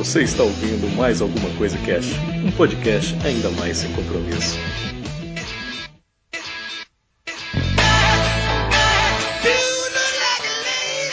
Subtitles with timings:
[0.00, 4.56] Você está ouvindo mais alguma coisa Cash, um podcast ainda mais sem compromisso.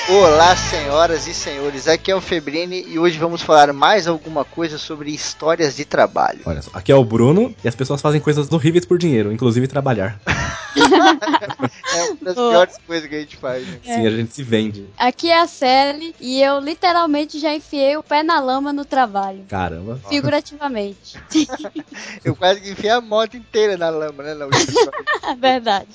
[0.08, 4.78] Olá, senhoras e senhores, aqui é o Febrini e hoje vamos falar mais alguma coisa
[4.78, 6.40] sobre histórias de trabalho.
[6.46, 9.68] Olha só, aqui é o Bruno e as pessoas fazem coisas horríveis por dinheiro, inclusive
[9.68, 10.18] trabalhar.
[11.98, 13.68] é uma das piores coisas que a gente faz.
[13.68, 13.80] Né?
[13.84, 14.88] Sim, a gente se vende.
[14.98, 19.46] Aqui é a Sally e eu literalmente já enfiei o pé na lama no trabalho.
[19.48, 20.00] Caramba.
[20.08, 21.18] Figurativamente.
[22.24, 24.34] eu quase que enfiei a moto inteira na lama, né?
[24.34, 24.48] Na
[25.38, 25.88] Verdade.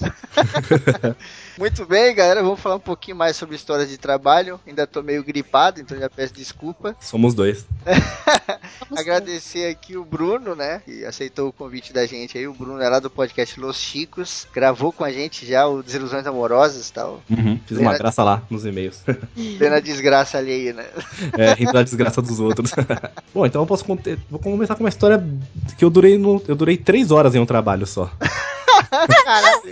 [1.58, 4.58] Muito bem, galera, vamos falar um pouquinho mais sobre histórias de trabalho.
[4.66, 6.96] Ainda tô meio gripado, então já peço desculpa.
[7.00, 7.66] Somos dois.
[8.96, 12.46] Agradecer aqui o Bruno, né, que aceitou o convite da gente aí.
[12.46, 16.26] O Bruno é lá do podcast Los Chicos, gravou com a gente já o Desilusões
[16.26, 17.22] Amorosas e tal.
[17.28, 19.02] Uhum, fiz uma graça lá nos e-mails.
[19.36, 20.86] Vendo a desgraça alheia, né?
[21.36, 22.72] É, rindo da desgraça dos outros.
[23.34, 24.16] Bom, então eu posso contar.
[24.30, 25.24] Vou começar com uma história
[25.78, 28.10] que eu durei no, eu durei três horas em um trabalho só.
[29.24, 29.62] Caralho.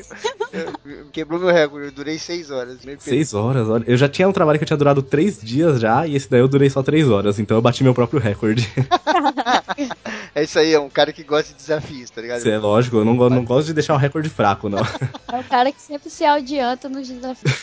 [1.12, 2.78] Quebrou meu recorde, eu durei seis horas.
[2.98, 3.68] Seis horas?
[3.68, 3.84] Olha.
[3.86, 6.40] Eu já tinha um trabalho que eu tinha durado três dias já, e esse daí
[6.40, 8.68] eu durei só três horas, então eu bati meu próprio recorde.
[10.34, 12.38] é isso aí, é um cara que gosta de desafios, tá ligado?
[12.38, 14.78] Isso é lógico, eu não, não gosto de deixar um recorde fraco, não.
[14.78, 17.62] É o cara que sempre se adianta nos desafios.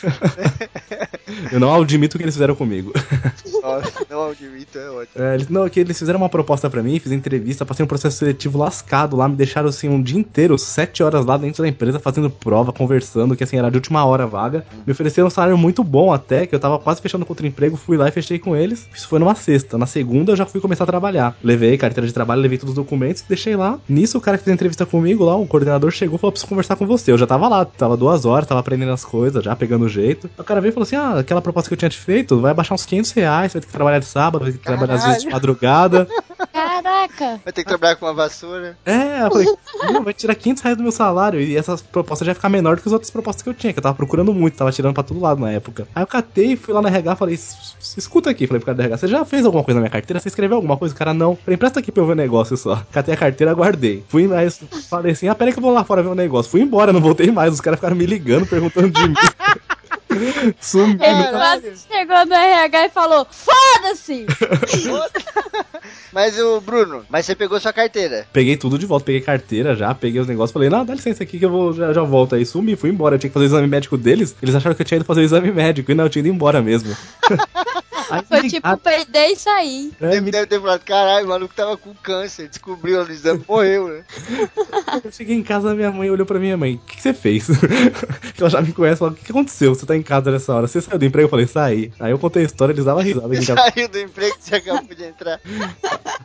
[1.52, 2.92] Eu não admito o que eles fizeram comigo.
[3.62, 5.24] Nossa, não admito, é ótimo.
[5.24, 8.16] É, eles, não, que eles fizeram uma proposta para mim, fiz entrevista, passei um processo
[8.18, 11.98] seletivo lascado lá, me deixaram assim um dia inteiro, sete horas lá dentro da empresa,
[11.98, 14.64] fazendo prova, conversando, que assim, era de última hora vaga.
[14.86, 17.96] Me ofereceram um salário muito bom até, que eu tava quase fechando contra emprego, fui
[17.96, 18.88] lá e fechei com eles.
[18.94, 19.76] Isso foi numa sexta.
[19.76, 21.36] Na segunda eu já fui começar a trabalhar.
[21.42, 23.78] Levei carteira de trabalho, levei todos os documentos, deixei lá.
[23.88, 26.48] Nisso o cara que fez a entrevista comigo lá, o coordenador chegou e falou: preciso
[26.48, 27.12] conversar com você.
[27.12, 30.30] Eu já tava lá, tava duas horas, tava aprendendo as coisas, já pegando o jeito.
[30.38, 32.54] O cara veio e falou assim: ah, aquela proposta que eu tinha te feito, vai
[32.54, 34.78] baixar uns 500 reais, vai ter que trabalhar de sábado, vai ter que Caralho.
[34.78, 36.08] trabalhar às vezes de madrugada.
[36.52, 37.40] Caraca!
[37.44, 38.78] Vai ter que trabalhar com uma vassoura.
[38.86, 39.46] É, eu falei,
[40.02, 42.82] vai tirar 500 reais do meu salário e essa proposta já ia ficar menor do
[42.82, 45.02] que as outras propostas que eu tinha, que eu tava procurando muito, tava tirando pra
[45.02, 45.86] todo lado na época.
[45.94, 47.38] Aí eu catei, fui lá na RH falei,
[47.96, 50.20] escuta aqui, falei pro cara da RH, você já fez alguma coisa na minha carteira?
[50.20, 50.94] Você escreveu alguma coisa?
[50.94, 51.36] O cara, não.
[51.36, 52.82] Falei, empresta aqui pra eu ver o negócio só.
[52.90, 54.02] Catei a carteira, guardei.
[54.08, 54.58] Fui, mas
[54.88, 56.50] falei assim, ah, peraí que eu vou lá fora ver o negócio.
[56.50, 59.14] Fui embora, não voltei mais, os caras ficaram me ligando, perguntando de mim.
[60.60, 60.98] Sumiu.
[61.00, 64.26] Ele chegou no RH e falou: Foda-se!
[66.12, 68.26] mas o Bruno, mas você pegou sua carteira?
[68.32, 71.38] Peguei tudo de volta, peguei carteira já, peguei os negócios, falei: Não, dá licença aqui
[71.38, 72.44] que eu vou, já, já volto aí.
[72.46, 73.16] Sumi, fui embora.
[73.16, 74.34] Eu tinha que fazer o exame médico deles.
[74.42, 76.28] Eles acharam que eu tinha ido fazer o exame médico e não, eu tinha ido
[76.28, 76.96] embora mesmo.
[78.10, 79.92] Aí, Foi tipo perder e sair.
[80.00, 83.88] É, me deve ter falado, caralho, o maluco tava com câncer, descobriu no exame, morreu,
[83.88, 84.04] né?
[85.04, 87.48] Eu cheguei em casa, minha mãe olhou pra minha mãe, o que, que, você fez?
[88.38, 89.74] ela já me conhece, falou, o que, que, aconteceu?
[89.74, 90.66] Você tá em casa nessa hora?
[90.66, 91.26] Você saiu do emprego?
[91.26, 91.92] Eu falei, saí.
[92.00, 93.28] Aí eu contei a história, eles davam risada.
[93.28, 95.40] Você saiu do emprego você acabou de entrar.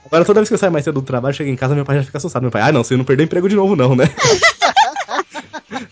[0.05, 1.97] Agora toda vez que eu saio mais cedo do trabalho, chego em casa, meu pai
[1.97, 2.43] já fica assustado.
[2.43, 4.05] Meu pai, ah não, você não perdeu emprego de novo não, né?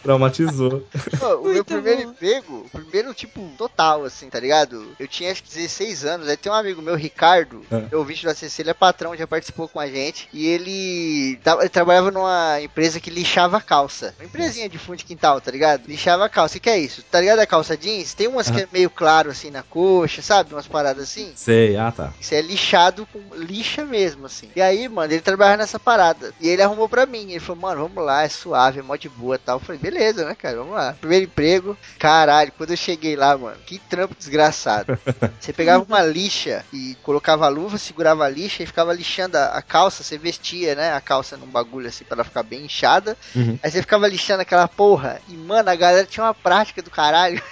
[0.04, 0.84] Traumatizou.
[1.20, 2.10] Pô, o meu primeiro bom.
[2.10, 4.96] emprego, o primeiro tipo total, assim, tá ligado?
[5.00, 7.86] Eu tinha acho que 16 anos, aí tem um amigo meu, Ricardo, é.
[7.92, 11.70] eu ouvinte da CC, ele é patrão, já participou com a gente, e ele, ele
[11.70, 14.14] trabalhava numa empresa que lixava calça.
[14.20, 15.88] Uma empresinha de fundo de quintal, tá ligado?
[15.88, 16.58] Lixava calça.
[16.58, 17.04] O que é isso?
[17.04, 18.14] Tá ligado a calça jeans?
[18.14, 18.56] Tem umas uhum.
[18.56, 20.54] que é meio claro assim na coxa, sabe?
[20.54, 21.32] Umas paradas assim.
[21.36, 22.14] Sei, ah tá.
[22.20, 24.50] Isso é lixado com lixa mesmo, assim.
[24.56, 26.34] E aí, mano, ele trabalhava nessa parada.
[26.40, 27.32] E ele arrumou pra mim.
[27.32, 29.58] Ele falou, mano, vamos lá, é suave, é mó de boa tal.
[29.58, 30.58] Eu falei, beleza, né, cara?
[30.58, 30.94] Vamos lá.
[30.94, 31.78] Primeiro emprego.
[32.00, 34.98] Caralho, quando eu cheguei lá, mano, que trampo desgraçado.
[35.40, 39.46] Você pegava uma lixa e colocava a luva, segurava a lixa e ficava lixando a,
[39.48, 40.04] a calça.
[40.04, 43.18] Você vestia, né, a calça num bagulho assim pra ela ficar bem inchada.
[43.36, 43.60] Uhum.
[43.62, 45.22] Aí você ficava lixando aquela porra.
[45.28, 47.42] E, mano, a galera tinha uma prática do caralho.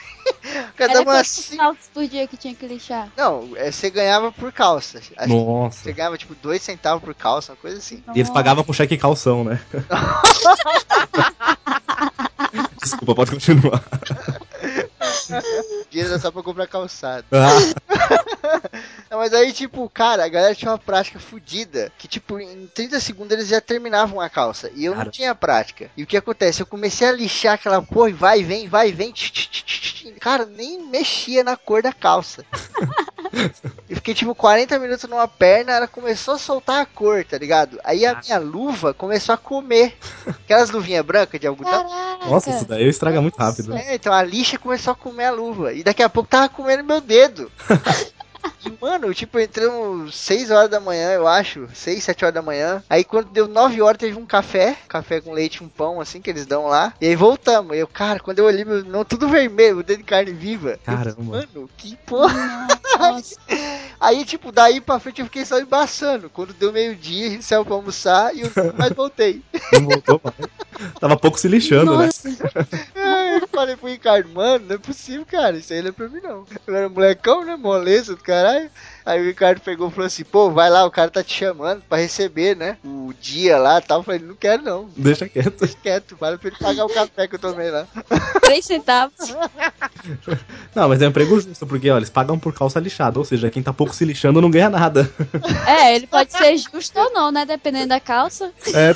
[0.76, 1.58] Cada uma assim...
[1.58, 3.10] saltos por dia que tinha que lixar?
[3.18, 5.02] Não, é, você ganhava por calça.
[5.28, 5.84] Nossa.
[5.84, 8.04] Você ganhava tipo dois centavos por calça, uma coisa assim.
[8.16, 9.60] E eles pagavam com cheque calção, né?
[12.82, 13.84] Desculpa, pode continuar.
[15.90, 17.26] Dinheiro era só pra comprar calçado.
[17.32, 17.50] Ah.
[19.10, 21.92] Não, mas aí, tipo, cara, a galera tinha uma prática fodida.
[21.98, 24.72] Que, tipo, em 30 segundos eles já terminavam a calça.
[24.76, 25.06] E eu cara.
[25.06, 25.90] não tinha prática.
[25.98, 26.62] E o que acontece?
[26.62, 29.14] Eu comecei a lixar aquela porra e vai, vem, vai, vem.
[30.20, 32.46] Cara, nem mexia na cor da calça.
[33.90, 37.80] e fiquei, tipo, 40 minutos numa perna, ela começou a soltar a cor, tá ligado?
[37.84, 39.98] Aí a minha luva começou a comer.
[40.28, 41.88] Aquelas luvinhas brancas de algodão.
[42.28, 43.76] Nossa, isso daí estraga muito rápido.
[43.76, 45.74] É, então a lixa começou a comer a luva.
[45.74, 47.52] E daqui a pouco tava comendo meu dedo.
[48.82, 51.68] Mano, tipo, entramos 6 horas da manhã, eu acho.
[51.74, 52.84] 6, 7 horas da manhã.
[52.90, 54.78] Aí quando deu 9 horas, teve um café.
[54.88, 56.94] Café com leite, um pão, assim, que eles dão lá.
[57.02, 57.76] E aí voltamos.
[57.76, 60.80] E eu, cara, quando eu olhei, meu, não, tudo vermelho, dedo de carne viva.
[60.86, 61.18] Caramba.
[61.20, 62.68] Eu, mano, que porra.
[62.98, 63.36] Nossa.
[64.00, 66.30] Aí, tipo, daí pra frente eu fiquei só embaçando.
[66.30, 69.42] Quando deu meio-dia, saiu pra almoçar e eu mais voltei.
[69.74, 70.36] Não voltou mais.
[71.00, 72.06] Tava pouco se lixando, né?
[72.06, 72.30] Nossa.
[72.96, 75.58] Aí eu falei pro Ricardo, mano, não é possível, cara.
[75.58, 76.46] Isso aí não é pra mim, não.
[76.66, 77.56] Eu era molecão, né?
[77.56, 78.70] Moleza do caralho.
[79.06, 81.82] Aí o Ricardo pegou e falou assim, pô, vai lá, o cara tá te chamando
[81.88, 82.78] pra receber, né?
[82.84, 84.00] O dia lá e tal.
[84.00, 84.90] Eu falei, não quero não.
[84.96, 85.60] Deixa quieto.
[85.60, 87.88] Deixa quieto, vale pra ele pagar o café que eu tomei lá.
[88.42, 89.16] Três centavos.
[90.74, 93.50] Não, mas é um emprego justo, porque ó, eles pagam por calça lixada, ou seja,
[93.50, 95.12] quem tá pouco se lixando não ganha nada.
[95.68, 97.46] É, ele pode ser justo ou não, né?
[97.46, 98.52] Dependendo da calça.
[98.74, 98.94] É,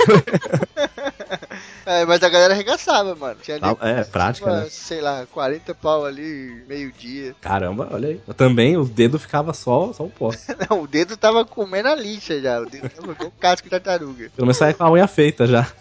[1.85, 3.37] É, mas a galera arregaçava, mano.
[3.41, 4.67] Tinha ali, é, prática, uma, né?
[4.69, 7.35] sei lá, 40 pau ali, meio-dia.
[7.41, 8.21] caramba, olha aí.
[8.25, 10.29] Eu também, o dedo ficava só, só o pó.
[10.69, 12.61] Não, o dedo tava comendo a lixa já.
[12.61, 14.29] O dedo tava com casco de tartaruga.
[14.33, 15.67] Pelo menos saia com a unha feita já.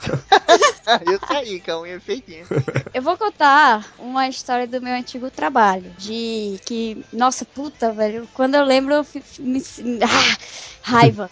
[1.06, 2.44] Eu saí com a unha feitinha.
[2.92, 5.94] Eu vou contar uma história do meu antigo trabalho.
[5.96, 8.28] De que, nossa puta, velho.
[8.34, 9.62] Quando eu lembro, eu fi- me.
[10.02, 10.36] Ah,
[10.82, 11.28] raiva.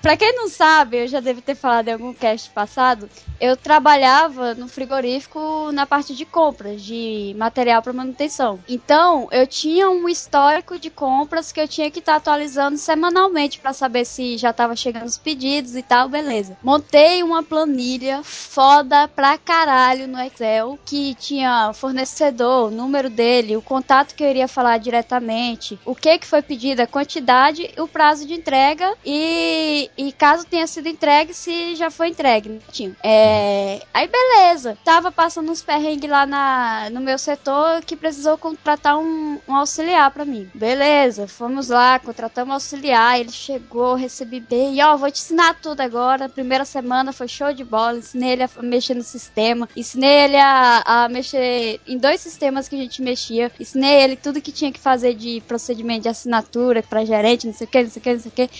[0.00, 3.08] Pra quem não sabe, eu já devo ter falado em algum cast passado.
[3.40, 8.58] Eu trabalhava no frigorífico na parte de compras, de material para manutenção.
[8.68, 13.72] Então, eu tinha um histórico de compras que eu tinha que estar atualizando semanalmente para
[13.72, 16.56] saber se já tava chegando os pedidos e tal, beleza.
[16.62, 23.62] Montei uma planilha foda pra caralho no Excel, que tinha fornecedor, o número dele, o
[23.62, 28.26] contato que eu iria falar diretamente, o que que foi pedido, a quantidade, o prazo
[28.26, 32.48] de entrega e, e caso tenha sido entregue, se já foi entregue.
[32.48, 32.60] né?
[33.02, 34.76] É, aí beleza.
[34.84, 40.10] Tava passando uns perrengues lá na, no meu setor que precisou contratar um, um auxiliar
[40.10, 40.50] pra mim.
[40.54, 45.80] Beleza, fomos lá, contratamos um auxiliar, ele chegou, recebi bem, ó, vou te ensinar tudo
[45.80, 46.28] agora.
[46.28, 50.82] Primeira semana foi show de bola, ensinei ele a mexer no sistema, ensinei ele a,
[50.84, 54.80] a mexer em dois sistemas que a gente mexia, ensinei ele tudo que tinha que
[54.80, 58.12] fazer de procedimento de assinatura pra gerente, não sei o que, não sei o que,
[58.12, 58.50] não sei o que.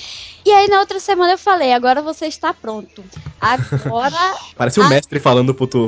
[0.46, 3.04] E aí na outra semana eu falei, agora você está pronto.
[3.40, 4.88] Agora Parece o Ah.
[4.88, 5.86] mestre falando pro, tu,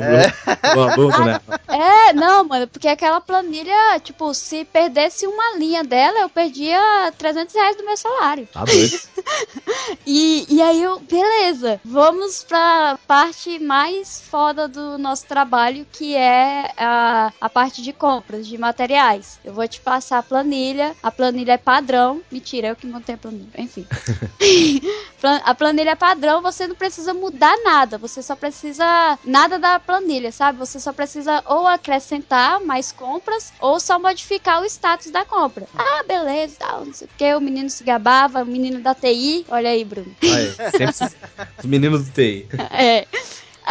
[0.71, 1.39] pro aluno, né?
[1.67, 6.79] É, não, mano, porque aquela planilha, tipo, se perdesse uma linha dela, eu perdia
[7.17, 8.47] 300 reais do meu salário.
[8.51, 8.99] Tá doido.
[10.05, 16.71] E, e aí eu, beleza, vamos pra parte mais foda do nosso trabalho, que é
[16.77, 19.39] a, a parte de compras de materiais.
[19.43, 22.21] Eu vou te passar a planilha, a planilha é padrão.
[22.31, 23.85] Mentira, eu que montei a planilha, enfim.
[25.43, 30.31] A planilha é padrão, você não precisa mudar nada, você só precisa nada da planilha,
[30.31, 30.57] sabe?
[30.59, 35.67] Você só precisa ou acrescentar mais compras ou só modificar o status da compra.
[35.77, 39.45] Ah, beleza, tal, não sei o que, o menino se gabava, o menino da TI,
[39.49, 40.15] olha aí, Bruno.
[40.23, 41.15] Aí, sempre os,
[41.59, 42.47] os meninos do TI.
[42.71, 43.07] É.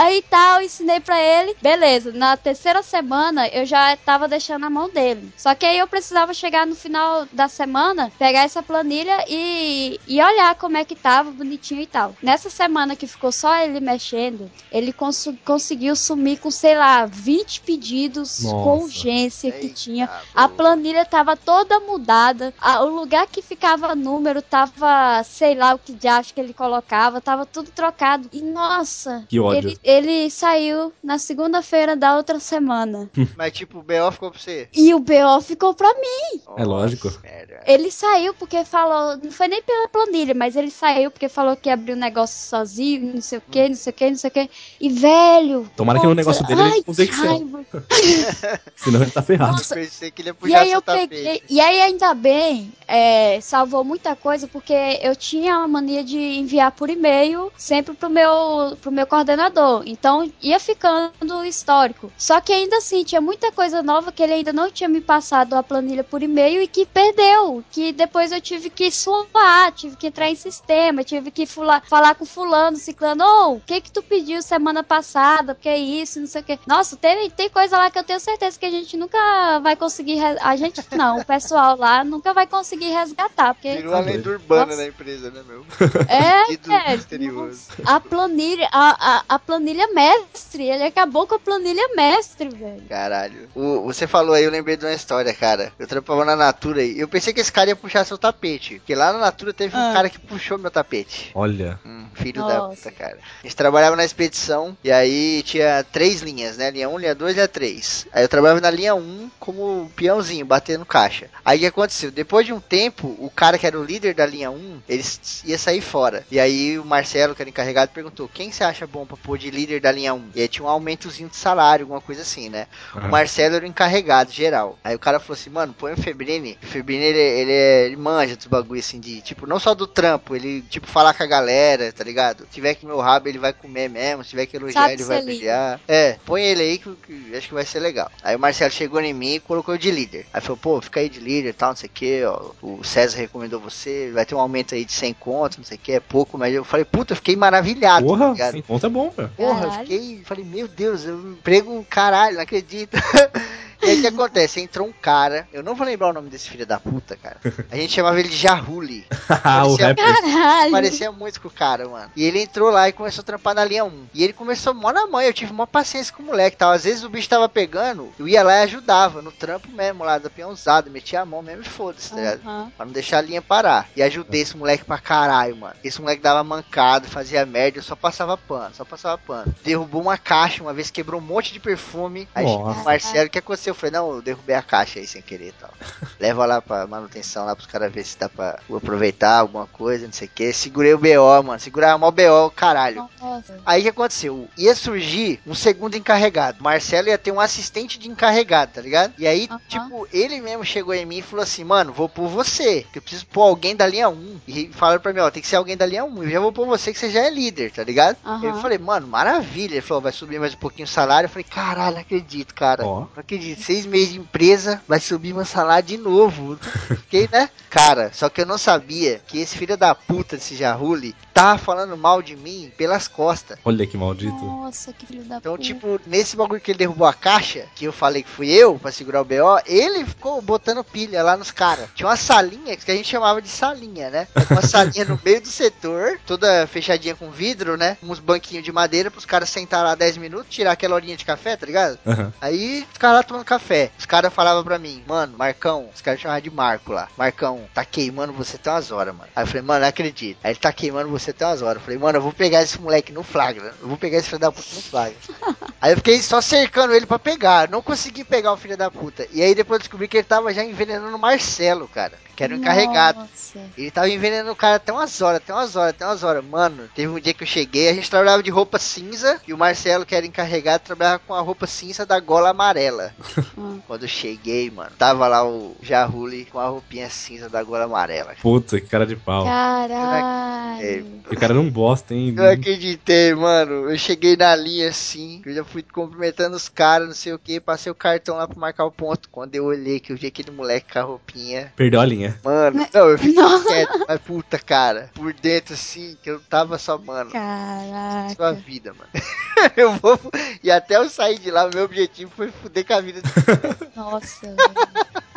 [0.01, 1.55] Aí tal, ensinei pra ele.
[1.61, 5.31] Beleza, na terceira semana eu já tava deixando a mão dele.
[5.37, 10.23] Só que aí eu precisava chegar no final da semana, pegar essa planilha e, e
[10.23, 12.15] olhar como é que tava, bonitinho e tal.
[12.23, 17.61] Nessa semana que ficou só ele mexendo, ele cons- conseguiu sumir com, sei lá, 20
[17.61, 18.55] pedidos Nossa.
[18.65, 20.11] com urgência que Eita, tinha.
[20.35, 22.55] A planilha tava toda mudada.
[22.59, 26.55] a- o lugar que ficava número tava, sei lá o que de acho que ele
[26.55, 28.31] colocava, tava tudo trocado.
[28.33, 29.59] E nossa, Que ódio.
[29.71, 33.11] ele, ele saiu na segunda-feira da outra semana.
[33.37, 34.11] Mas tipo, o B.O.
[34.13, 34.69] ficou pra você.
[34.75, 36.41] E o BO ficou pra mim.
[36.57, 37.09] É lógico.
[37.09, 37.21] Nossa.
[37.67, 41.69] Ele saiu porque falou, não foi nem pela planilha, mas ele saiu porque falou que
[41.69, 44.33] abriu um negócio sozinho, não sei o que, não sei o que, não sei o
[44.33, 44.51] que.
[44.81, 45.71] E velho.
[45.77, 47.27] Tomara que no nossa, negócio dele ele ai, use que Excel.
[47.27, 47.65] raiva.
[48.77, 49.53] Senão ele tá ferrado.
[49.53, 51.09] Nossa, Eu pensei que ele ia E puxar aí seu eu tapete.
[51.09, 51.43] peguei.
[51.49, 56.73] E aí ainda bem, é, salvou muita coisa, porque eu tinha a mania de enviar
[56.73, 59.70] por e-mail sempre pro meu, pro meu coordenador.
[59.87, 62.11] Então ia ficando histórico.
[62.17, 65.55] Só que ainda assim, tinha muita coisa nova que ele ainda não tinha me passado
[65.55, 67.63] a planilha por e-mail e que perdeu.
[67.71, 72.15] Que depois eu tive que suar, tive que entrar em sistema, tive que fula- falar
[72.15, 75.55] com fulano, ciclano, ô, o que que tu pediu semana passada?
[75.55, 76.59] Porque é isso, não sei o que.
[76.67, 80.19] Nossa, tem, tem coisa lá que eu tenho certeza que a gente nunca vai conseguir.
[80.41, 83.55] A gente não, o pessoal lá nunca vai conseguir resgatar.
[83.55, 84.77] Porque Virou a lenda urbana Nossa.
[84.79, 85.65] da empresa, né, meu?
[86.09, 87.69] é, velho, misterioso.
[87.85, 92.83] a planilha, a, a, a planilha mestre, ele acabou com a planilha mestre, velho.
[92.89, 93.49] Caralho.
[93.55, 95.73] O- você falou aí, eu lembrei de uma história, cara.
[95.79, 96.99] Eu trampava na Natura aí.
[96.99, 98.77] Eu pensei que esse cara ia puxar seu tapete.
[98.79, 99.93] Porque lá na Natura teve um Ah.
[99.93, 101.31] cara que puxou meu tapete.
[101.35, 101.79] Olha.
[101.85, 102.77] Hum, filho da Nossa.
[102.77, 103.19] puta, cara.
[103.41, 106.71] A gente trabalhava na expedição e aí tinha três linhas, né?
[106.71, 108.07] Linha 1, linha 2 e linha 3.
[108.13, 111.29] Aí eu trabalhava na linha 1 como peãozinho, batendo caixa.
[111.45, 112.11] Aí o que aconteceu?
[112.11, 115.05] Depois de um tempo, o cara que era o líder da linha 1, ele
[115.45, 116.25] ia sair fora.
[116.31, 119.50] E aí o Marcelo, que era encarregado, perguntou: quem você acha bom pra pôr de
[119.51, 120.31] de líder da linha 1.
[120.35, 122.67] E aí tinha um aumentozinho de salário, alguma coisa assim, né?
[122.95, 123.09] Aham.
[123.09, 124.79] O Marcelo era o encarregado geral.
[124.85, 126.59] Aí o cara falou assim, mano, põe o Febrini.
[126.63, 129.87] O Febrini, ele, ele, é- ele manja dos bagulho assim de, tipo, não só do
[129.87, 132.45] trampo, ele, tipo, falar com a galera, tá ligado?
[132.45, 134.23] Se tiver que meu rabo, ele vai comer mesmo.
[134.25, 135.81] Se tiver que elogiar, Sabe ele vai elogiar.
[135.89, 138.11] É, põe ele aí que, que acho que vai ser legal.
[138.23, 140.27] Aí o Marcelo chegou em mim e colocou eu de líder.
[140.33, 142.51] Aí falou, pô, fica aí de líder e tal, não sei o que, ó.
[142.63, 145.81] O César recomendou você, vai ter um aumento aí de 100 conto, não sei o
[145.81, 148.53] que, é pouco, mas eu falei, puta, eu fiquei maravilhado, tá Porra, ligado?
[148.53, 149.31] sem conta é bom, velho.
[149.41, 150.23] Porra, eu fiquei.
[150.25, 152.97] Falei, meu Deus, eu emprego caralho, não acredito.
[153.83, 154.61] E aí o que acontece?
[154.61, 157.39] Entrou um cara, eu não vou lembrar o nome desse filho da puta, cara.
[157.71, 159.07] A gente chamava ele de Jarruli.
[159.43, 159.95] Ah, o Parecia-.
[159.95, 160.71] Caralho.
[160.73, 162.11] Parecia muito com o cara, mano.
[162.17, 164.07] E ele entrou lá e começou a trampar na linha 1.
[164.13, 166.73] E ele começou mó na mãe, eu tive mó paciência com o moleque tal.
[166.73, 170.19] Às vezes o bicho tava pegando, eu ia lá e ajudava, no trampo mesmo, lá
[170.19, 172.41] da peãozada, metia a mão mesmo e foda-se, tá ligado?
[172.45, 172.73] Aham.
[172.77, 173.89] Pra não deixar a linha parar.
[173.97, 175.75] E ajudei esse moleque pra caralho, mano.
[175.83, 179.55] Esse moleque dava mancada, fazia merda, eu só passava pano, só passava pano.
[179.65, 182.29] Derrubou uma caixa, uma vez quebrou um monte de perfume.
[182.35, 182.81] Aí Nossa.
[182.81, 183.70] o Marcelo, o que aconteceu?
[183.71, 185.71] Eu falei, não, eu derrubei a caixa aí sem querer e tal.
[186.19, 190.13] Leva lá pra manutenção, lá pros caras ver se dá pra aproveitar alguma coisa, não
[190.13, 190.53] sei o que.
[190.53, 191.59] Segurei o BO, mano.
[191.61, 193.09] Segurava mó BO, caralho.
[193.21, 193.59] Nossa.
[193.65, 194.49] Aí o que aconteceu?
[194.57, 196.63] Ia surgir um segundo encarregado.
[196.63, 199.15] Marcelo ia ter um assistente de encarregado, tá ligado?
[199.19, 199.61] E aí, Aham.
[199.69, 202.87] tipo, ele mesmo chegou em mim e falou assim: Mano, vou pôr você.
[202.93, 204.41] Que eu preciso pôr alguém da linha 1.
[204.47, 206.25] E falaram pra mim: Ó, tem que ser alguém da linha 1.
[206.25, 208.17] Eu já vou pôr você que você já é líder, tá ligado?
[208.25, 208.45] Aham.
[208.45, 209.75] Eu falei: Mano, maravilha.
[209.75, 211.27] Ele falou: Vai subir mais um pouquinho o salário.
[211.27, 212.85] Eu falei: Caralho, não acredito, cara.
[212.87, 213.01] Ó.
[213.01, 213.60] Não acredito.
[213.63, 216.59] Seis meses de empresa, vai subir meu salário de novo.
[216.89, 217.49] Fiquei, né?
[217.71, 221.97] Cara, só que eu não sabia que esse filho da puta desse Jarruli tava falando
[221.97, 223.59] mal de mim pelas costas.
[223.65, 224.45] Olha que maldito.
[224.45, 225.63] Nossa, que filho da Então, puta.
[225.65, 228.91] tipo, nesse bagulho que ele derrubou a caixa, que eu falei que fui eu pra
[228.91, 231.89] segurar o BO, ele ficou botando pilha lá nos caras.
[231.95, 234.27] Tinha uma salinha que a gente chamava de salinha, né?
[234.51, 237.97] Uma salinha no meio do setor, toda fechadinha com vidro, né?
[238.03, 241.57] Uns banquinhos de madeira pros caras sentar lá 10 minutos, tirar aquela horinha de café,
[241.57, 241.97] tá ligado?
[242.05, 242.33] Aham.
[242.41, 243.91] Aí, ficar lá tomando café.
[243.99, 247.09] Os caras falavam pra mim, mano, Marcão, os caras chamavam de Marco lá.
[247.17, 249.29] Marcão, tá queimando você tem umas horas, mano.
[249.35, 250.39] Aí eu falei, mano, não acredito.
[250.45, 251.77] Aí ele tá queimando você tem umas horas.
[251.77, 253.75] Eu falei, mano, eu vou pegar esse moleque no flagra.
[253.81, 255.17] Eu vou pegar esse filho da puta no flagra.
[255.81, 257.69] aí eu fiquei só cercando ele pra pegar.
[257.69, 259.27] Não consegui pegar o filho da puta.
[259.33, 262.13] E aí depois eu descobri que ele tava já envenenando o Marcelo, cara.
[262.37, 263.19] Que era o encarregado.
[263.19, 263.61] Nossa.
[263.77, 266.45] Ele tava envenenando o cara até umas horas, até umas horas, até umas horas.
[266.45, 269.59] Mano, teve um dia que eu cheguei, a gente trabalhava de roupa cinza e o
[269.59, 273.13] Marcelo, que era encarregado, trabalhava com a roupa cinza da gola amarela.
[273.87, 278.35] Quando eu cheguei, mano, tava lá o Jarruli com a roupinha cinza da gola amarela.
[278.41, 279.45] Puta, que cara de pau.
[279.45, 281.21] Caralho.
[281.31, 282.35] O cara não bosta, hein?
[282.37, 283.91] Eu acreditei, mano.
[283.91, 287.61] Eu cheguei na linha assim, eu já fui cumprimentando os caras, não sei o que,
[287.61, 289.29] passei o cartão lá pra marcar o ponto.
[289.31, 292.39] Quando eu olhei que eu vi aquele moleque com a roupinha, Perdeu a linha.
[292.45, 296.99] Mano, não, eu fiquei quieto, mas puta, cara, por dentro assim, que eu tava só,
[296.99, 298.53] mano, sua Caraca.
[298.53, 299.11] vida, mano.
[299.77, 300.19] eu vou.
[300.63, 303.20] E até eu sair de lá, o meu objetivo foi fuder com a vida.
[303.23, 304.47] Desse- Nossa.
[304.47, 304.59] velho.
[304.59, 305.30] E aí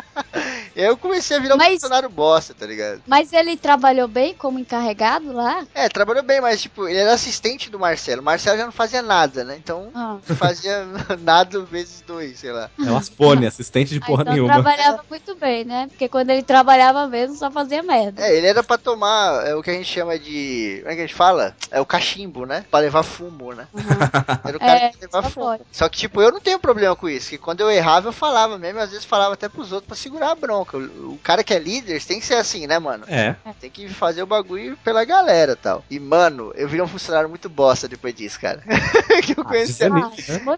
[0.75, 3.01] eu comecei a virar um Mas- funcionário bosta, tá ligado?
[3.08, 5.65] Mas ele trabalhou bem como encarregado lá?
[5.74, 8.22] É, trabalhou bem, mas tipo, ele era assistente do Marcelo.
[8.22, 9.56] O Marcelo já não fazia nada, né?
[9.58, 10.18] Então, Ah.
[10.27, 10.86] não fazia
[11.22, 12.70] nada vezes dois, sei lá.
[12.80, 14.53] É umas fone, assistente de Ah, porra então nenhuma.
[14.53, 15.88] trabalhava muito bem, né?
[15.89, 18.22] Porque quando ele trabalhava mesmo, só fazia merda.
[18.24, 20.80] É, ele era pra tomar é, o que a gente chama de.
[20.82, 21.56] Como é que a gente fala?
[21.72, 22.65] É o cachimbo, né?
[22.70, 23.68] Pra levar fumo, né?
[23.74, 23.82] Uhum.
[24.46, 25.46] Era o cara É, que levava fumo.
[25.48, 25.63] pode.
[25.72, 27.30] Só que, tipo, eu não tenho problema com isso.
[27.30, 28.80] Que quando eu errava, eu falava mesmo.
[28.80, 30.62] Às vezes falava até pros outros pra segurar a bronca.
[30.72, 33.03] O, o cara que é líder tem que ser assim, né, mano?
[33.08, 33.36] É.
[33.60, 35.84] Tem que fazer o bagulho pela galera tal.
[35.89, 38.62] E, mano, eu virei um funcionário muito bosta depois disso, cara.
[39.24, 40.12] que eu Ah, conheci Ah, né?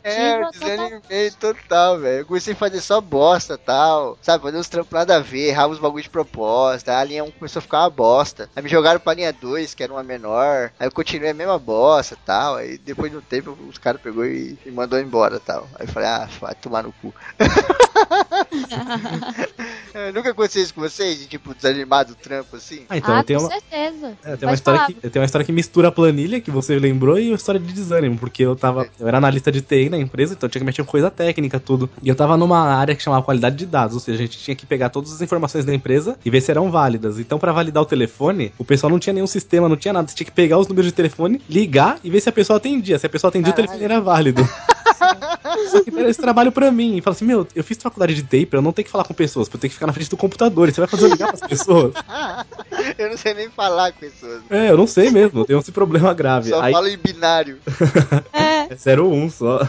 [0.04, 0.60] é, eu total.
[0.70, 2.20] desanimei total, velho.
[2.22, 4.18] Eu comecei a fazer só bosta tal.
[4.22, 6.98] Sabe, fazer uns trampos nada a ver, errava os bagulhos de proposta.
[6.98, 8.50] A linha 1 começou a ficar uma bosta.
[8.56, 10.72] Aí me jogaram pra linha 2, que era uma menor.
[10.80, 12.56] Aí eu continuei a mesma bosta tal.
[12.56, 15.68] Aí depois de um tempo os caras pegou e me mandou embora tal.
[15.80, 17.14] Aí eu falei, ah, vai tomar no cu.
[19.96, 21.20] É, Nunca aconteceu isso com vocês?
[21.20, 22.82] De tipo, desanimar do trampo assim?
[22.90, 24.18] Ah, então ah, eu tenho com uma, certeza.
[24.26, 24.92] é, tem uma história falar.
[24.92, 27.72] que, tem uma história que mistura a planilha, que você lembrou, e a história de
[27.72, 28.90] desânimo, porque eu tava.
[29.00, 31.62] Eu era analista de TI na empresa, então eu tinha que mexer com coisa técnica,
[31.62, 31.90] tudo.
[32.04, 34.54] E eu tava numa área que chamava qualidade de dados, ou seja, a gente tinha
[34.54, 37.18] que pegar todas as informações da empresa e ver se eram válidas.
[37.18, 40.10] Então, pra validar o telefone, o pessoal não tinha nenhum sistema, não tinha nada.
[40.10, 43.00] Você tinha que pegar os números de telefone, ligar e ver se a pessoa atendia.
[43.00, 43.72] Se a pessoa atendia, o Caralho.
[43.72, 44.46] telefone era válido.
[45.72, 46.98] Só que era esse trabalho pra mim.
[46.98, 49.04] E fala assim, meu, eu fiz faculdade de TI pra eu não ter que falar
[49.04, 50.68] com pessoas, pra eu ter que ficar na frente do computador.
[50.70, 51.94] E você vai fazer eu ligar pras pessoas?
[52.98, 54.42] eu não sei nem falar com pessoas.
[54.50, 56.50] É, eu não sei mesmo, eu tenho esse problema grave.
[56.50, 57.58] Só Aí, falo em binário.
[58.34, 58.46] É.
[58.46, 58.68] É.
[58.72, 59.68] É 01 só.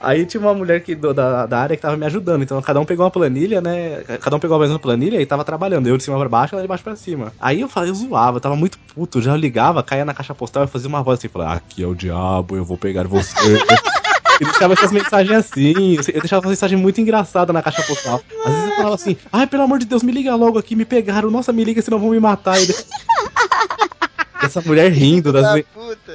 [0.00, 2.42] Aí tinha uma mulher que, do- da, da área que tava me ajudando.
[2.42, 4.02] Então cada um pegou uma planilha, né?
[4.22, 5.86] Cada um pegou a mesma planilha e tava trabalhando.
[5.88, 7.32] Eu de cima pra baixo, ela de baixo pra cima.
[7.40, 9.20] Aí eu falei, eu zoava, eu tava muito puto.
[9.20, 11.94] Já ligava, caía na caixa postal e fazia uma voz assim, falava, aqui é o
[11.94, 13.34] diabo, eu vou pegar você.
[14.40, 18.22] E deixava essas mensagens assim, eu deixava uma mensagem muito engraçada na caixa postal.
[18.44, 20.86] Às vezes eu falava assim, ai, pelo amor de Deus, me liga logo aqui, me
[20.86, 22.60] pegaram, nossa, me liga, senão vão me matar.
[22.60, 22.66] E
[24.42, 25.62] Essa mulher rindo das,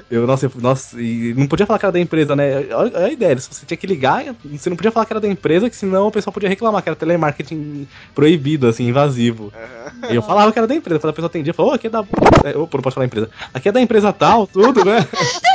[0.09, 2.65] eu, nossa, eu, nossa, e não podia falar que era da empresa, né?
[2.71, 5.27] Olha a ideia, se você tinha que ligar, você não podia falar que era da
[5.27, 9.53] empresa, que senão o pessoal podia reclamar que era telemarketing proibido, assim, invasivo.
[10.09, 11.89] E eu falava que era da empresa, quando a pessoa atendia, falou, ô, aqui é
[11.89, 12.03] da.
[12.43, 13.29] É, Opa, não posso falar empresa.
[13.53, 15.07] Aqui é da empresa tal, tudo, né?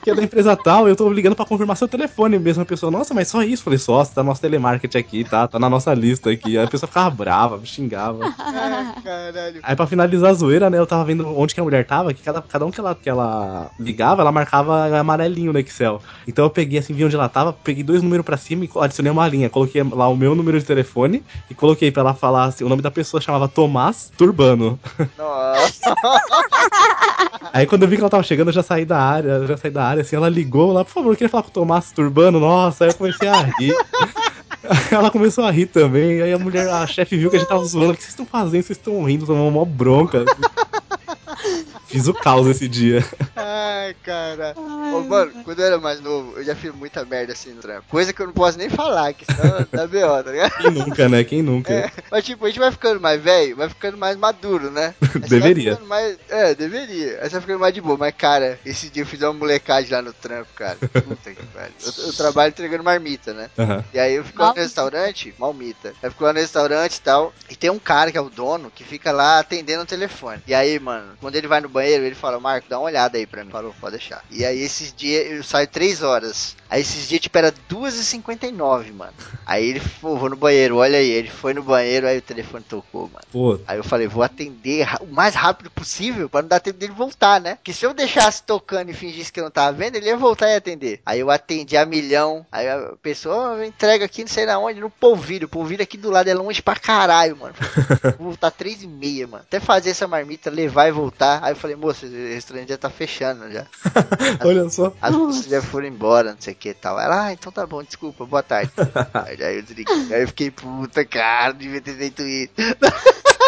[0.00, 2.62] Aqui é da empresa tal, eu tô ligando pra confirmar seu telefone mesmo.
[2.62, 3.60] A pessoa, nossa, mas só isso?
[3.60, 5.46] Eu falei, só, tá nosso telemarketing aqui, tá?
[5.46, 6.56] Tá na nossa lista aqui.
[6.56, 8.34] Aí a pessoa ficava brava, me xingava.
[8.38, 9.60] Ai, caralho.
[9.62, 12.22] Aí pra finalizar a zoeira, né, eu tava vendo onde que a mulher tava, que
[12.22, 16.00] cada, cada um que ela, que ela ligava, ela marcava amarelinho no Excel.
[16.26, 19.12] Então eu peguei assim, vi onde ela tava, peguei dois números pra cima e adicionei
[19.12, 19.50] uma linha.
[19.50, 22.80] Coloquei lá o meu número de telefone e coloquei pra ela falar assim, o nome
[22.80, 24.80] da pessoa chamava Tomás Turbano.
[25.18, 25.94] Nossa.
[27.52, 29.56] Aí quando eu vi que ela tava chegando, eu já saí da área, eu já
[29.56, 31.92] saí da área, assim, ela ligou lá, por favor, eu queria falar com o Tomás
[31.92, 33.74] Turbano, nossa, aí eu comecei a rir.
[34.92, 37.64] Ela começou a rir também, aí a mulher, a chefe viu que a gente tava
[37.64, 38.62] zoando, o que vocês estão fazendo?
[38.62, 40.24] Vocês estão rindo, tomando uma bronca.
[41.86, 43.04] Fiz o caos esse dia.
[43.34, 44.54] Ai, cara.
[44.92, 47.84] Ô, mano, quando eu era mais novo, eu já fiz muita merda assim no trampo.
[47.88, 50.52] Coisa que eu não posso nem falar, que senão dá B.O., tá ligado?
[50.56, 51.24] Quem nunca, né?
[51.24, 51.72] Quem nunca?
[51.72, 54.94] É, mas tipo, a gente vai ficando mais velho, vai ficando mais maduro, né?
[55.14, 55.78] Aí Deveria.
[55.86, 57.18] mais- é, deveria.
[57.20, 57.96] Aí você vai ficando mais de boa.
[57.96, 60.76] Mas, cara, esse dia eu fiz uma molecagem lá no trampo, cara.
[60.80, 61.72] Puta que pariu.
[61.98, 63.50] Eu, eu trabalho entregando marmita, né?
[63.58, 63.84] Aham.
[63.92, 65.88] E aí eu fico lá no restaurante, malmita.
[65.88, 67.32] Aí eu fico lá no restaurante e tal.
[67.48, 70.42] E tem um cara que é o dono que fica lá atendendo o telefone.
[70.46, 73.26] E aí, mano, quando ele vai no banheiro, ele fala, Marco, dá uma olhada aí
[73.26, 73.50] pra mim.
[73.50, 74.24] Falou, pode deixar.
[74.30, 76.56] E aí esses dias eu saio 3 horas.
[76.70, 79.12] Aí esses dias, tipo, era 2h59, mano.
[79.44, 81.10] Aí ele, pô, vou no banheiro, olha aí.
[81.10, 83.24] Ele foi no banheiro, aí o telefone tocou, mano.
[83.32, 86.92] Pô, Aí eu falei, vou atender o mais rápido possível pra não dar tempo dele
[86.92, 87.56] voltar, né?
[87.56, 90.48] Porque se eu deixasse tocando e fingisse que eu não tava vendo, ele ia voltar
[90.48, 91.00] e atender.
[91.04, 92.46] Aí eu atendi a milhão.
[92.52, 95.46] Aí a pessoa "Ah, entrega aqui, não sei na onde, no polvilho.
[95.46, 97.54] O polvilho aqui do lado é longe pra caralho, mano.
[98.18, 99.42] Vou voltar três e meia, mano.
[99.46, 101.40] Até fazer essa marmita, levar e voltar.
[101.42, 103.66] Aí eu falei, moça, o restaurante já tá fechando já.
[104.44, 104.92] olha só.
[105.00, 107.00] As pessoas já foram embora, não sei o que e tal.
[107.00, 108.70] Ela, ah, então tá bom, desculpa, boa tarde.
[109.14, 110.14] aí, aí eu desliguei.
[110.14, 112.52] Aí eu fiquei, puta, cara, devia ter feito isso.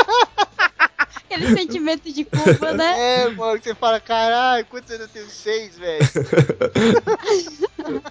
[1.32, 2.92] Aquele sentimento de culpa, né?
[3.02, 5.28] É, mano, que você fala, caralho, quantos anos eu tenho?
[5.30, 6.04] Seis, velho.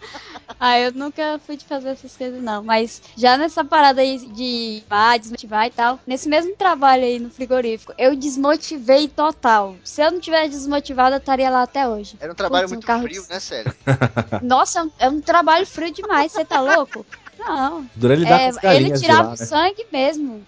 [0.60, 2.62] Ah, eu nunca fui de fazer essas coisas, não.
[2.64, 7.32] Mas já nessa parada aí de ah, desmotivar e tal, nesse mesmo trabalho aí no
[7.32, 9.76] frigorífico, eu desmotivei total.
[9.84, 12.16] Se eu não tivesse desmotivado, eu estaria lá até hoje.
[12.20, 13.74] Era um trabalho Putz, um muito carro frio, né, sério?
[14.44, 17.04] Nossa, é um, é um trabalho frio demais, você tá louco?
[17.40, 17.90] Não.
[17.96, 19.46] Dura ele dá com É, ele galinhas de tirava lá, o né?
[19.46, 20.46] sangue mesmo.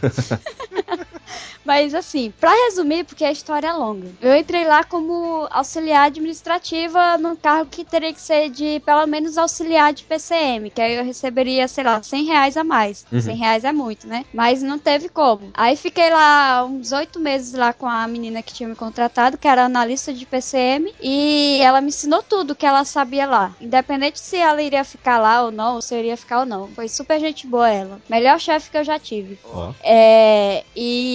[1.66, 7.18] Mas assim, pra resumir, porque a história é longa, eu entrei lá como auxiliar administrativa
[7.18, 11.06] num cargo que teria que ser de pelo menos auxiliar de PCM, que aí eu
[11.06, 13.06] receberia, sei lá, 100 reais a mais.
[13.12, 13.22] Uhum.
[13.22, 14.26] 100 reais é muito, né?
[14.34, 15.52] Mas não teve como.
[15.54, 19.48] Aí fiquei lá uns oito meses lá com a menina que tinha me contratado, que
[19.48, 23.56] era analista de PCM, e ela me ensinou tudo que ela sabia lá.
[23.62, 26.68] Independente se ela iria ficar lá ou não, ou se eu iria ficar ou não.
[26.70, 28.02] Foi super gente boa ela.
[28.10, 29.40] Melhor chefe que eu já tive.
[29.46, 29.74] Ó.
[29.84, 31.13] É, e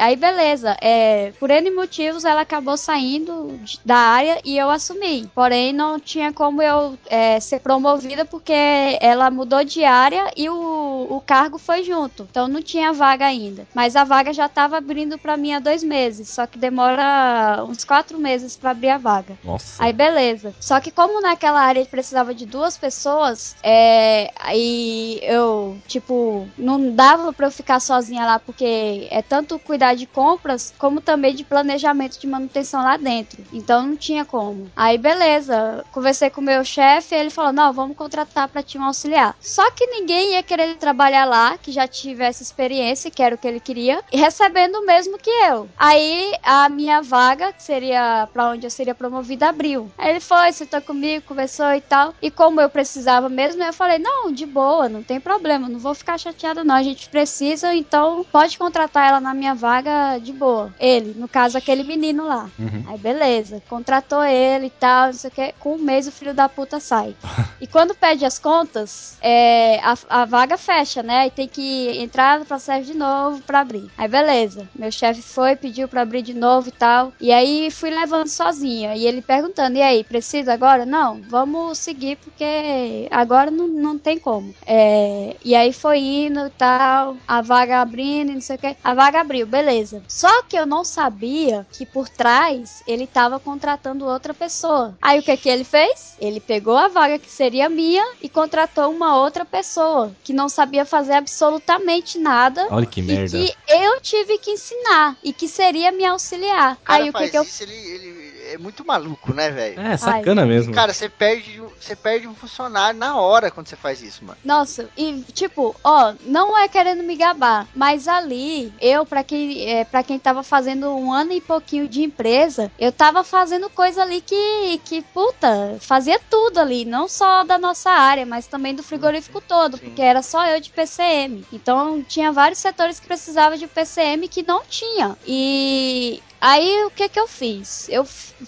[0.00, 0.76] aí, beleza.
[0.80, 5.30] É, por N motivos, ela acabou saindo da área e eu assumi.
[5.34, 8.52] Porém, não tinha como eu é, ser promovida porque
[9.00, 12.26] ela mudou de área e o, o cargo foi junto.
[12.30, 13.66] Então, não tinha vaga ainda.
[13.74, 16.28] Mas a vaga já estava abrindo para mim há dois meses.
[16.28, 19.38] Só que demora uns quatro meses para abrir a vaga.
[19.44, 19.82] Nossa.
[19.82, 20.54] Aí beleza.
[20.60, 27.32] Só que como naquela área precisava de duas pessoas, é, aí eu, tipo, não dava
[27.32, 32.20] pra eu ficar sozinha lá, porque é tanto cuidar de compras, como também de planejamento
[32.20, 33.44] de manutenção lá dentro.
[33.52, 34.70] Então não tinha como.
[34.76, 39.34] Aí beleza, conversei com o meu chefe, ele falou, não, vamos contratar ti um auxiliar.
[39.40, 43.48] Só que ninguém ia querer trabalhar lá, que já tivesse experiência, que era o que
[43.48, 45.68] ele queria, e recebendo o mesmo que eu.
[45.76, 49.90] Aí a minha vaga, que seria pra onde eu seria promovida, abriu.
[49.98, 52.14] Aí ele foi, sentou comigo, conversou e tal.
[52.22, 55.94] E como eu precisava mesmo, eu falei, não, de boa, não tem problema, não vou
[55.94, 60.72] ficar chateada não, a gente precisa, então pode contratar ela na minha vaga de boa.
[60.78, 62.48] Ele, no caso, aquele menino lá.
[62.58, 62.84] Uhum.
[62.86, 65.54] Aí beleza, contratou ele e tal, não sei o que.
[65.58, 67.16] Com um mês o filho da puta sai.
[67.60, 71.02] e quando pede as contas, é, a, a vaga fecha.
[71.02, 71.20] né?
[71.20, 73.90] Aí tem que entrar no processo de novo pra abrir.
[73.96, 74.68] Aí beleza.
[74.74, 77.12] Meu chefe foi, pediu pra abrir de novo e tal.
[77.20, 78.94] E aí fui levando sozinha.
[78.94, 80.84] E ele perguntando: e aí, precisa agora?
[80.84, 84.54] Não, vamos seguir porque agora não, não tem como.
[84.66, 88.76] É, e aí foi indo e tal, a vaga abrindo e não sei o que.
[88.82, 90.02] A vaga abriu, beleza.
[90.08, 94.96] Só que eu não sabia que por trás ele tava contratando outra pessoa.
[95.00, 96.16] Aí o que que ele fez?
[96.20, 100.84] Ele pegou a vaga que seria minha e contratou uma outra pessoa que não sabia
[100.84, 102.66] fazer absolutamente nada.
[102.70, 103.38] Olha que e merda.
[103.38, 106.74] que eu tive que ensinar e que seria me auxiliar.
[106.74, 108.13] O cara Aí o que que eu isso, ele, ele
[108.54, 109.80] é muito maluco, né, velho?
[109.80, 110.72] É, sacana mesmo.
[110.72, 114.38] Cara, você perde, você perde um funcionário na hora quando você faz isso, mano.
[114.44, 119.84] Nossa, e tipo, ó, não é querendo me gabar, mas ali, eu, pra quem, é,
[119.84, 124.20] pra quem tava fazendo um ano e pouquinho de empresa, eu tava fazendo coisa ali
[124.20, 129.40] que, que, puta, fazia tudo ali, não só da nossa área, mas também do frigorífico
[129.40, 129.86] todo, Sim.
[129.86, 131.44] porque era só eu de PCM.
[131.52, 135.16] Então tinha vários setores que precisavam de PCM que não tinha.
[135.26, 137.88] E Aí o que que eu fiz?
[137.88, 138.04] Eu,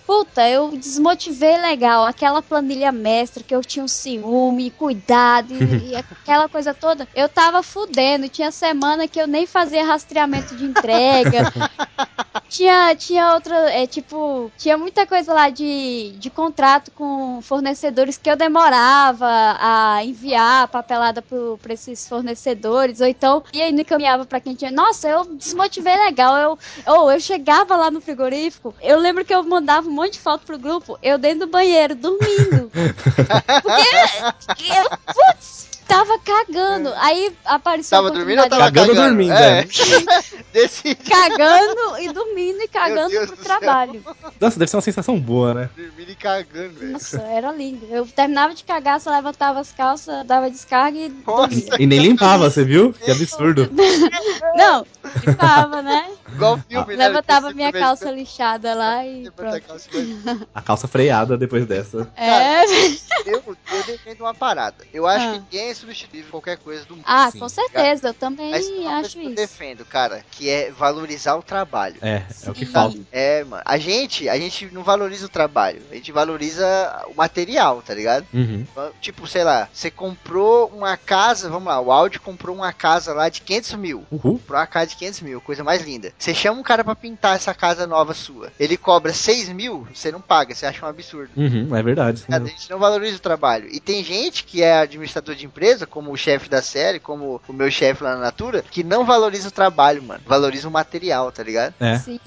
[0.06, 5.56] puta, eu desmotivei legal aquela planilha mestra que eu tinha um ciúme, cuidado e,
[5.92, 7.08] e aquela coisa toda.
[7.14, 11.50] Eu tava fudendo, tinha semana que eu nem fazia rastreamento de entrega.
[12.48, 18.30] tinha, tinha outra, é tipo, tinha muita coisa lá de, de contrato com fornecedores que
[18.30, 19.26] eu demorava
[19.60, 24.40] a enviar a papelada pro, pra esses fornecedores, ou então, e aí não encaminhava pra
[24.40, 24.70] quem tinha.
[24.70, 26.36] Nossa, eu desmotivei legal.
[26.36, 26.58] Eu,
[26.94, 30.44] ou eu chegava lá no frigorífico, eu lembro que eu mandava um monte de foto
[30.46, 32.70] pro grupo, eu dentro do banheiro, dormindo.
[33.62, 36.92] Porque eu, putz, tava cagando.
[36.96, 39.08] Aí apareceu Tava a dormindo ou tava Cagando cagando?
[39.08, 39.62] dormindo, É.
[40.52, 42.35] Desse cagando e dormindo
[42.66, 43.44] e cagando pro do céu.
[43.44, 44.04] trabalho.
[44.40, 45.70] Nossa, deve ser uma sensação boa, né?
[45.76, 46.92] dormindo e cagando, velho.
[46.92, 47.86] Nossa, era lindo.
[47.90, 51.08] Eu terminava de cagar, só levantava as calças, dava descarga e.
[51.26, 52.92] Nossa, E nem limpava, você viu?
[52.92, 53.70] Que absurdo.
[54.56, 54.86] Não,
[55.26, 56.10] limpava, né?
[56.32, 57.08] igual filme, né?
[57.08, 62.10] Levantava minha calça lixada lá e a calça vai- A calça freada depois dessa.
[62.16, 62.64] É.
[63.26, 64.76] Eu, eu defendo uma parada.
[64.94, 65.32] Eu acho Ah.
[65.32, 67.04] que ninguém é substituível qualquer coisa do mundo.
[67.08, 67.40] Ah, Sim.
[67.40, 69.34] com certeza, eu também Mas acho que eu isso.
[69.34, 71.96] defendo, cara, que é valorizar o trabalho.
[72.00, 72.98] É, é o que falta.
[73.12, 73.62] É, mano.
[73.64, 75.80] A gente, a gente não valoriza o trabalho.
[75.90, 76.66] A gente valoriza
[77.08, 78.26] o material, tá ligado?
[78.32, 78.64] Uhum.
[79.00, 83.28] Tipo, sei lá, você comprou uma casa, vamos lá, o Audi comprou uma casa lá
[83.28, 84.06] de 500 mil.
[84.10, 84.38] Uhul.
[84.38, 86.12] Comprou uma casa de 500 mil, coisa mais linda.
[86.18, 88.52] Você chama um cara pra pintar essa casa nova sua.
[88.58, 91.30] Ele cobra 6 mil, você não paga, você acha um absurdo.
[91.36, 92.22] Uhum, é verdade.
[92.22, 93.68] Cara, a gente não valoriza o trabalho.
[93.70, 97.52] E tem gente que é administrador de empresa, como o chefe da série, como o
[97.52, 100.20] meu chefe lá na Natura, que não valoriza o trabalho, mano.
[100.26, 101.74] Valoriza o material, tá ligado?
[101.80, 101.98] É.
[101.98, 102.20] Sim.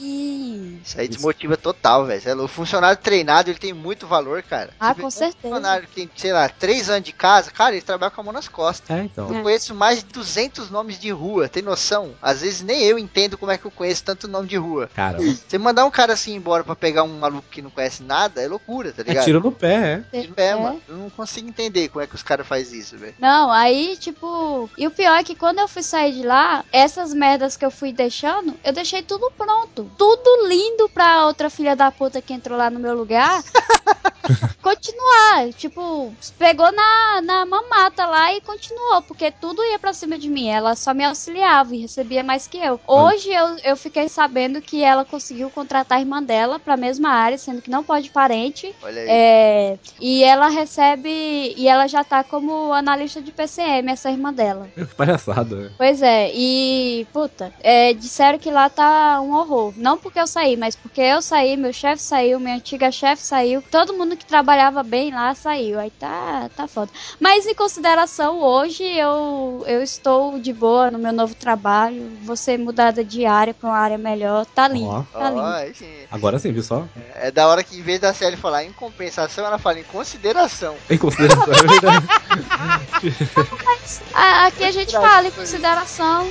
[0.83, 2.21] Isso aí desmotiva total, velho.
[2.25, 2.35] É.
[2.35, 4.71] O funcionário treinado, ele tem muito valor, cara.
[4.79, 5.37] Ah, Você com um certeza.
[5.41, 8.33] funcionário que tem, sei lá, 3 anos de casa, cara, ele trabalha com a mão
[8.33, 8.89] nas costas.
[8.97, 9.33] É, então.
[9.33, 12.13] Eu conheço mais de 200 nomes de rua, tem noção?
[12.21, 14.89] Às vezes nem eu entendo como é que eu conheço tanto nome de rua.
[14.95, 18.41] Cara, Você mandar um cara assim embora pra pegar um maluco que não conhece nada,
[18.41, 19.25] é loucura, tá é ligado?
[19.25, 20.19] tiro no pé, é.
[20.21, 20.55] Tiro no pé, É.
[20.55, 20.81] mano.
[20.87, 23.15] Eu não consigo entender como é que os caras fazem isso, velho.
[23.19, 24.69] Não, aí, tipo.
[24.77, 27.71] E o pior é que quando eu fui sair de lá, essas merdas que eu
[27.71, 29.89] fui deixando, eu deixei tudo pronto.
[29.97, 30.08] Tudo
[30.47, 33.43] lindo pra outra filha da puta que entrou lá no meu lugar.
[34.61, 35.53] continuar.
[35.57, 39.01] Tipo, pegou na, na mamata lá e continuou.
[39.01, 40.47] Porque tudo ia pra cima de mim.
[40.49, 42.79] Ela só me auxiliava e recebia mais que eu.
[42.87, 47.37] Hoje eu, eu fiquei sabendo que ela conseguiu contratar a irmã dela pra mesma área,
[47.37, 48.75] sendo que não pode parente.
[48.81, 49.07] Olha aí.
[49.09, 51.09] É, e ela recebe.
[51.55, 54.69] E ela já tá como analista de PCM, essa irmã dela.
[54.75, 55.55] Que palhaçada.
[55.55, 55.71] né?
[55.77, 57.07] Pois é, e.
[57.13, 59.73] Puta, é, disseram que lá tá um horror.
[59.75, 63.61] Não porque eu saí, mas porque eu saí, meu chefe saiu, minha antiga chefe saiu,
[63.71, 65.79] todo mundo que trabalhava bem lá saiu.
[65.79, 66.91] Aí tá, tá foda.
[67.19, 72.11] Mas em consideração, hoje eu, eu estou de boa no meu novo trabalho.
[72.23, 74.45] Vou ser mudada de área pra uma área melhor.
[74.45, 74.89] Tá lindo.
[74.89, 75.03] Ó.
[75.17, 75.41] Tá lindo.
[75.41, 75.89] Aí sim.
[76.11, 76.85] Agora sim, viu só?
[77.15, 80.75] É da hora que em vez da série falar em compensação, ela fala em consideração.
[80.89, 82.07] Em consideração, é verdade.
[84.13, 86.27] A- Aqui a gente fala em consideração.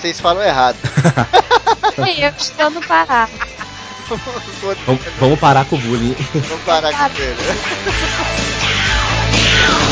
[0.00, 0.76] Vocês falam errado.
[2.18, 3.28] Eu estou no Pará
[4.08, 4.76] vamos,
[5.18, 6.16] vamos parar com o bullying.
[6.34, 7.36] Vamos parar com o bullying.